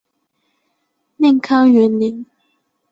[1.17, 2.25] 宁康元年。